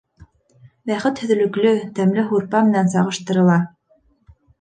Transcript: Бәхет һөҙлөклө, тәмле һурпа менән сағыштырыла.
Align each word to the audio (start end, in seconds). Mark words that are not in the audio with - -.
Бәхет 0.91 1.19
һөҙлөклө, 1.23 1.73
тәмле 1.99 2.23
һурпа 2.31 2.61
менән 2.71 2.89
сағыштырыла. 2.95 3.59